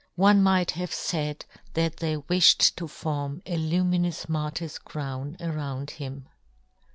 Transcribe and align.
One 0.15 0.41
might 0.41 0.71
have 0.71 0.89
faid 0.89 1.45
that 1.75 1.97
they 1.97 2.15
wifhed 2.15 2.75
to 2.77 2.87
form 2.87 3.43
a 3.45 3.55
luminous 3.55 4.27
martyr's 4.27 4.79
crown 4.79 5.37
around 5.39 5.91
him. 5.91 6.27